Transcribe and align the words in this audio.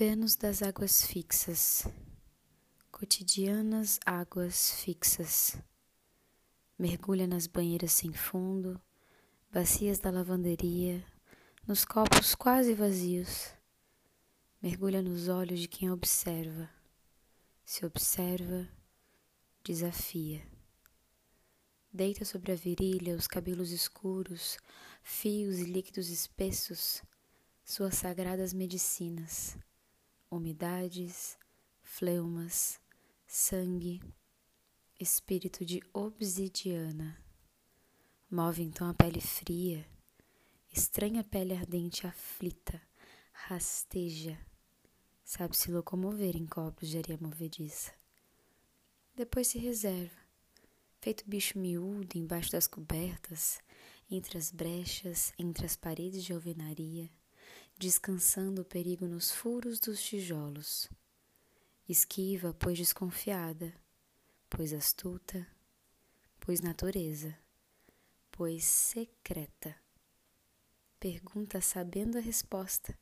Vênus 0.00 0.34
das 0.34 0.62
águas 0.62 1.02
fixas, 1.02 1.86
cotidianas 2.90 4.00
águas 4.06 4.70
fixas. 4.82 5.58
Mergulha 6.78 7.26
nas 7.26 7.46
banheiras 7.46 7.92
sem 7.92 8.10
fundo, 8.10 8.80
bacias 9.52 9.98
da 9.98 10.10
lavanderia, 10.10 11.04
nos 11.66 11.84
copos 11.84 12.34
quase 12.34 12.72
vazios. 12.72 13.52
Mergulha 14.62 15.02
nos 15.02 15.28
olhos 15.28 15.60
de 15.60 15.68
quem 15.68 15.90
observa. 15.90 16.70
Se 17.62 17.84
observa, 17.84 18.66
desafia. 19.62 20.42
Deita 21.92 22.24
sobre 22.24 22.52
a 22.52 22.56
virilha 22.56 23.14
os 23.14 23.26
cabelos 23.26 23.70
escuros, 23.70 24.56
fios 25.02 25.58
e 25.58 25.64
líquidos 25.64 26.08
espessos, 26.08 27.02
suas 27.62 27.96
sagradas 27.96 28.54
medicinas 28.54 29.58
umidades, 30.30 31.36
fleumas, 31.82 32.80
sangue, 33.26 34.00
espírito 34.98 35.64
de 35.64 35.82
obsidiana. 35.92 37.18
Move 38.30 38.62
então 38.62 38.88
a 38.88 38.94
pele 38.94 39.20
fria, 39.20 39.84
estranha 40.72 41.24
pele 41.24 41.52
ardente 41.52 42.06
aflita, 42.06 42.80
rasteja, 43.32 44.38
sabe 45.24 45.56
se 45.56 45.72
locomover 45.72 46.36
em 46.36 46.46
copos 46.46 46.88
de 46.88 46.98
areia 46.98 47.18
movediça. 47.20 47.92
Depois 49.16 49.48
se 49.48 49.58
reserva, 49.58 50.16
feito 51.00 51.28
bicho 51.28 51.58
miúdo 51.58 52.16
embaixo 52.16 52.52
das 52.52 52.68
cobertas, 52.68 53.60
entre 54.08 54.38
as 54.38 54.52
brechas, 54.52 55.32
entre 55.36 55.66
as 55.66 55.74
paredes 55.74 56.22
de 56.22 56.32
alvenaria 56.32 57.10
descansando 57.80 58.60
o 58.60 58.64
perigo 58.64 59.06
nos 59.06 59.30
furos 59.30 59.80
dos 59.80 60.02
tijolos. 60.02 60.86
Esquiva, 61.88 62.52
pois 62.52 62.76
desconfiada, 62.76 63.72
pois 64.50 64.74
astuta, 64.74 65.46
pois 66.38 66.60
natureza, 66.60 67.34
pois 68.30 68.64
secreta. 68.64 69.74
Pergunta 70.98 71.62
sabendo 71.62 72.18
a 72.18 72.20
resposta, 72.20 72.96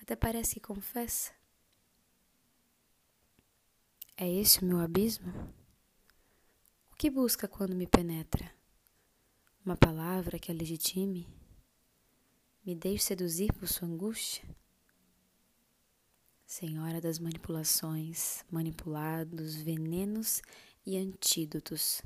até 0.00 0.16
parece 0.16 0.54
que 0.54 0.60
confessa. 0.60 1.30
É 4.16 4.26
esse 4.26 4.62
o 4.62 4.64
meu 4.64 4.80
abismo? 4.80 5.30
O 6.90 6.96
que 6.96 7.10
busca 7.10 7.46
quando 7.46 7.76
me 7.76 7.86
penetra? 7.86 8.50
Uma 9.62 9.76
palavra 9.76 10.38
que 10.38 10.50
a 10.50 10.54
legitime? 10.54 11.37
Me 12.68 12.74
deixe 12.74 13.02
seduzir 13.02 13.50
por 13.54 13.66
sua 13.66 13.88
angústia? 13.88 14.44
Senhora 16.44 17.00
das 17.00 17.18
manipulações, 17.18 18.44
manipulados, 18.50 19.56
venenos 19.56 20.42
e 20.84 20.98
antídotos. 20.98 22.02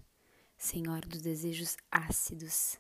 Senhora 0.57 1.05
dos 1.09 1.21
desejos 1.21 1.77
ácidos, 1.91 2.79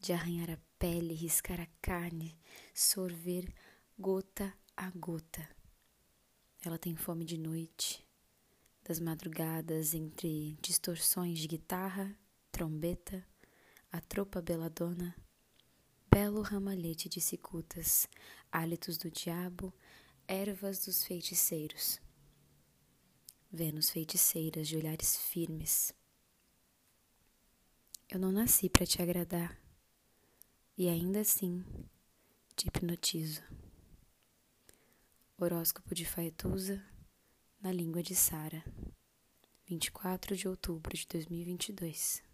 de 0.00 0.12
arranhar 0.12 0.50
a 0.50 0.58
pele, 0.76 1.14
riscar 1.14 1.60
a 1.60 1.68
carne, 1.80 2.36
sorver 2.74 3.48
gota 3.96 4.52
a 4.76 4.90
gota. 4.90 5.48
Ela 6.64 6.78
tem 6.78 6.96
fome 6.96 7.24
de 7.24 7.38
noite, 7.38 8.04
das 8.82 8.98
madrugadas 8.98 9.94
entre 9.94 10.58
distorções 10.60 11.38
de 11.38 11.46
guitarra, 11.46 12.12
trombeta, 12.50 13.24
a 13.92 14.00
tropa 14.00 14.42
beladona 14.42 15.14
belo 16.14 16.42
ramalhete 16.42 17.08
de 17.08 17.20
cicutas, 17.20 18.08
hálitos 18.52 18.96
do 18.96 19.10
diabo, 19.10 19.74
ervas 20.28 20.78
dos 20.84 21.02
feiticeiros. 21.02 22.00
Vênus 23.50 23.90
feiticeiras 23.90 24.68
de 24.68 24.76
olhares 24.76 25.16
firmes. 25.16 25.92
Eu 28.08 28.20
não 28.20 28.30
nasci 28.30 28.70
para 28.70 28.86
te 28.86 29.02
agradar, 29.02 29.58
e 30.78 30.88
ainda 30.88 31.18
assim 31.18 31.64
te 32.54 32.68
hipnotizo. 32.68 33.42
Horóscopo 35.36 35.96
de 35.96 36.04
Faetusa, 36.04 36.80
na 37.60 37.72
língua 37.72 38.04
de 38.04 38.14
Sara, 38.14 38.62
24 39.66 40.36
de 40.36 40.46
outubro 40.46 40.96
de 40.96 41.08
2022. 41.08 42.33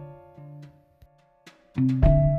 Thank 1.73 2.05
you. 2.05 2.30